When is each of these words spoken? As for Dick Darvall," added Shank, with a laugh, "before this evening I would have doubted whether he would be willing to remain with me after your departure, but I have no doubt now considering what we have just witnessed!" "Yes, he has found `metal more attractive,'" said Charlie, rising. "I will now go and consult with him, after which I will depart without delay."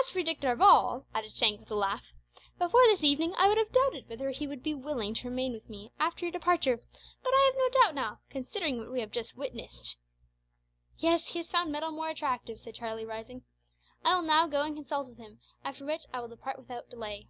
As 0.00 0.10
for 0.10 0.24
Dick 0.24 0.40
Darvall," 0.40 1.04
added 1.14 1.30
Shank, 1.30 1.60
with 1.60 1.70
a 1.70 1.76
laugh, 1.76 2.12
"before 2.58 2.82
this 2.88 3.04
evening 3.04 3.32
I 3.36 3.46
would 3.46 3.58
have 3.58 3.70
doubted 3.70 4.08
whether 4.08 4.30
he 4.30 4.48
would 4.48 4.60
be 4.60 4.74
willing 4.74 5.14
to 5.14 5.28
remain 5.28 5.52
with 5.52 5.70
me 5.70 5.92
after 6.00 6.24
your 6.24 6.32
departure, 6.32 6.80
but 7.22 7.30
I 7.32 7.44
have 7.46 7.54
no 7.56 7.68
doubt 7.80 7.94
now 7.94 8.18
considering 8.28 8.76
what 8.78 8.90
we 8.90 8.98
have 8.98 9.12
just 9.12 9.36
witnessed!" 9.36 9.98
"Yes, 10.96 11.28
he 11.28 11.38
has 11.38 11.48
found 11.52 11.72
`metal 11.72 11.94
more 11.94 12.10
attractive,'" 12.10 12.58
said 12.58 12.74
Charlie, 12.74 13.04
rising. 13.04 13.44
"I 14.04 14.16
will 14.16 14.22
now 14.26 14.48
go 14.48 14.62
and 14.64 14.74
consult 14.74 15.06
with 15.08 15.18
him, 15.18 15.38
after 15.62 15.84
which 15.84 16.06
I 16.12 16.18
will 16.20 16.26
depart 16.26 16.58
without 16.58 16.90
delay." 16.90 17.28